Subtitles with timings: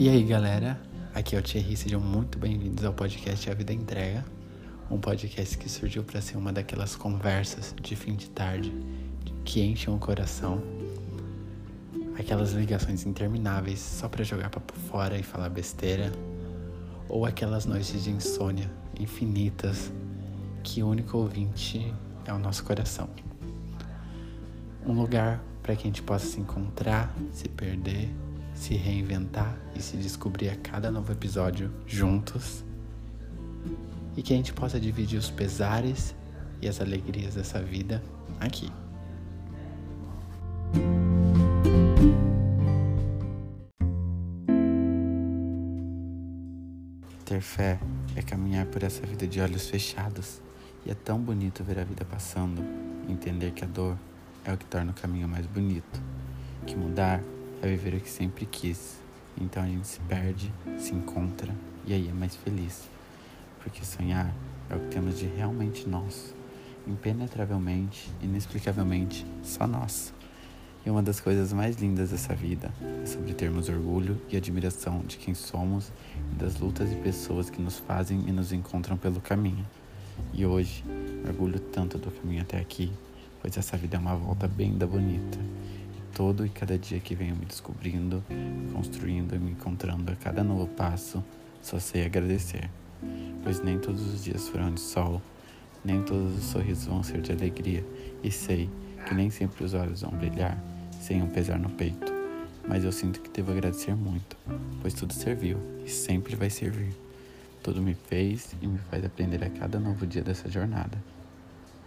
[0.00, 0.80] E aí, galera?
[1.12, 4.24] Aqui é o Thierry, sejam muito bem-vindos ao podcast A Vida Entrega,
[4.88, 8.72] um podcast que surgiu para ser uma daquelas conversas de fim de tarde
[9.44, 10.62] que enchem o coração,
[12.16, 16.12] aquelas ligações intermináveis só para jogar papo fora e falar besteira,
[17.08, 19.90] ou aquelas noites de insônia infinitas
[20.62, 21.92] que o único ouvinte
[22.24, 23.10] é o nosso coração.
[24.86, 28.08] Um lugar para que a gente possa se encontrar, se perder,
[28.58, 32.64] se reinventar e se descobrir a cada novo episódio juntos.
[34.16, 36.12] E que a gente possa dividir os pesares
[36.60, 38.02] e as alegrias dessa vida
[38.40, 38.70] aqui.
[47.24, 47.78] Ter fé
[48.16, 50.40] é caminhar por essa vida de olhos fechados.
[50.84, 52.60] E é tão bonito ver a vida passando,
[53.08, 53.96] entender que a dor
[54.44, 56.02] é o que torna o caminho mais bonito,
[56.66, 57.22] que mudar
[57.62, 58.98] é viver o que sempre quis.
[59.40, 61.54] Então a gente se perde, se encontra
[61.86, 62.88] e aí é mais feliz.
[63.62, 64.32] Porque sonhar
[64.70, 66.34] é o que temos de realmente nós,
[66.86, 70.12] impenetravelmente, inexplicavelmente, só nós.
[70.84, 75.16] E uma das coisas mais lindas dessa vida é sobre termos orgulho e admiração de
[75.16, 75.92] quem somos
[76.32, 79.66] e das lutas e pessoas que nos fazem e nos encontram pelo caminho.
[80.32, 80.84] E hoje,
[81.24, 82.92] mergulho tanto do caminho até aqui,
[83.40, 85.38] pois essa vida é uma volta bem da bonita.
[86.18, 88.24] Todo e cada dia que venho me descobrindo,
[88.72, 91.22] construindo e me encontrando a cada novo passo,
[91.62, 92.68] só sei agradecer.
[93.44, 95.22] Pois nem todos os dias foram de sol,
[95.84, 97.86] nem todos os sorrisos vão ser de alegria,
[98.20, 98.68] e sei
[99.06, 100.60] que nem sempre os olhos vão brilhar
[101.00, 102.12] sem um pesar no peito.
[102.66, 104.36] Mas eu sinto que devo agradecer muito,
[104.82, 106.96] pois tudo serviu e sempre vai servir.
[107.62, 110.98] Tudo me fez e me faz aprender a cada novo dia dessa jornada.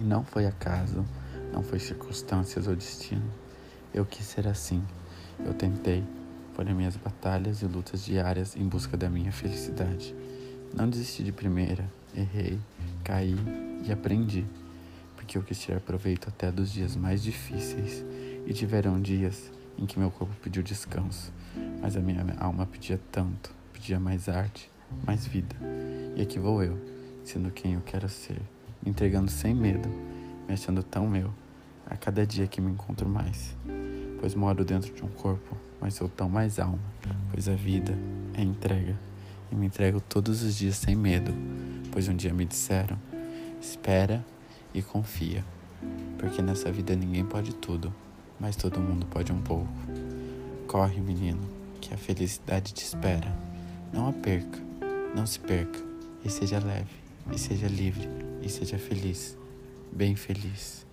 [0.00, 1.04] E não foi acaso,
[1.52, 3.45] não foi circunstâncias ou destino.
[3.92, 4.82] Eu quis ser assim.
[5.44, 6.04] Eu tentei.
[6.54, 10.14] Foram minhas batalhas e lutas diárias em busca da minha felicidade.
[10.74, 12.58] Não desisti de primeira, errei,
[13.04, 13.36] caí
[13.86, 14.44] e aprendi
[15.26, 18.04] porque eu quis tirar proveito até dos dias mais difíceis
[18.46, 21.32] e tiveram dias em que meu corpo pediu descanso,
[21.82, 24.70] mas a minha alma pedia tanto, pedia mais arte,
[25.04, 25.56] mais vida.
[26.14, 26.78] E aqui vou eu,
[27.24, 28.40] sendo quem eu quero ser,
[28.80, 29.88] me entregando sem medo,
[30.46, 31.34] me achando tão meu,
[31.90, 33.56] a cada dia que me encontro mais.
[34.18, 36.78] Pois moro dentro de um corpo, mas sou tão mais alma,
[37.30, 37.96] pois a vida
[38.34, 38.96] é entrega.
[39.50, 41.32] E me entrego todos os dias sem medo,
[41.92, 42.98] pois um dia me disseram:
[43.60, 44.24] espera
[44.74, 45.44] e confia,
[46.18, 47.92] porque nessa vida ninguém pode tudo,
[48.40, 49.68] mas todo mundo pode um pouco.
[50.66, 51.40] Corre, menino,
[51.80, 53.34] que a felicidade te espera.
[53.92, 54.58] Não a perca,
[55.14, 55.78] não se perca,
[56.24, 56.90] e seja leve,
[57.32, 58.08] e seja livre,
[58.42, 59.36] e seja feliz,
[59.92, 60.85] bem feliz.